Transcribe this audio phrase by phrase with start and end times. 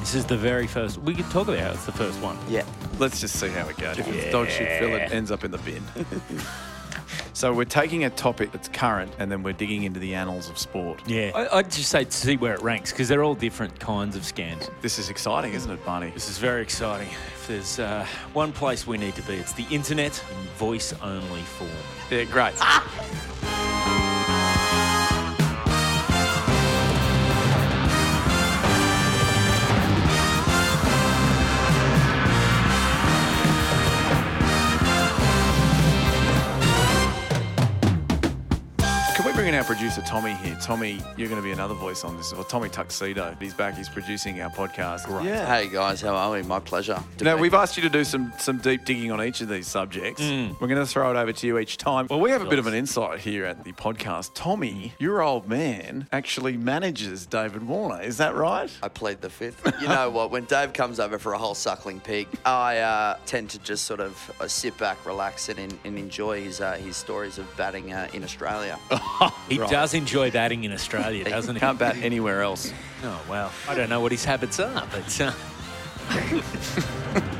[0.00, 0.98] This is the very first.
[0.98, 2.36] We could talk about how it's the first one.
[2.48, 2.64] Yeah.
[2.98, 3.98] Let's just see how it goes.
[3.98, 5.82] If it's dog shit, Phil, it ends up in the bin.
[7.32, 10.58] so we're taking a topic that's current and then we're digging into the annals of
[10.58, 11.00] sport.
[11.06, 11.32] Yeah.
[11.34, 14.22] I, I'd just say to see where it ranks because they're all different kinds of
[14.22, 14.70] scams.
[14.82, 16.10] This is exciting, isn't it, Barney?
[16.10, 17.08] This is very exciting.
[17.08, 21.42] If there's uh, one place we need to be, it's the internet in voice only
[21.42, 21.70] form.
[22.10, 22.54] Yeah, great.
[39.44, 40.56] Can we bring in our producer Tommy here?
[40.58, 42.32] Tommy, you're going to be another voice on this.
[42.32, 43.76] Well, Tommy Tuxedo, he's back.
[43.76, 45.04] He's producing our podcast.
[45.04, 45.26] Great.
[45.26, 45.44] Yeah.
[45.44, 46.40] Hey guys, how are we?
[46.40, 46.98] My pleasure.
[47.18, 49.66] to Now we've asked you to do some some deep digging on each of these
[49.66, 50.22] subjects.
[50.22, 52.06] We're going to throw it over to you each time.
[52.08, 54.30] Well, we have a bit of an insight here at the podcast.
[54.32, 58.00] Tommy, your old man actually manages David Warner.
[58.00, 58.70] Is that right?
[58.82, 59.70] I plead the fifth.
[59.78, 60.30] You know what?
[60.30, 64.00] When Dave comes over for a whole suckling pig, I uh, tend to just sort
[64.00, 68.08] of uh, sit back, relax, and, and enjoy his uh, his stories of batting uh,
[68.14, 68.78] in Australia.
[69.48, 71.60] He does enjoy batting in Australia, doesn't he?
[71.60, 72.72] Can't bat anywhere else.
[73.02, 73.52] Oh, well.
[73.68, 75.20] I don't know what his habits are, but.
[75.20, 75.32] Uh,